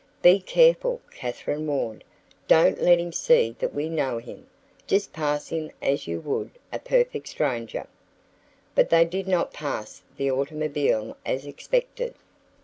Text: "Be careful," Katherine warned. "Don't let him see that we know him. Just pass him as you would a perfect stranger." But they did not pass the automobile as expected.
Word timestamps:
"Be 0.23 0.39
careful," 0.39 0.99
Katherine 1.13 1.67
warned. 1.67 2.03
"Don't 2.47 2.81
let 2.81 2.97
him 2.97 3.11
see 3.13 3.55
that 3.59 3.71
we 3.75 3.87
know 3.87 4.17
him. 4.17 4.47
Just 4.87 5.13
pass 5.13 5.49
him 5.49 5.69
as 5.79 6.07
you 6.07 6.19
would 6.21 6.49
a 6.73 6.79
perfect 6.79 7.27
stranger." 7.27 7.85
But 8.73 8.89
they 8.89 9.05
did 9.05 9.27
not 9.27 9.53
pass 9.53 10.01
the 10.17 10.31
automobile 10.31 11.15
as 11.23 11.45
expected. 11.45 12.15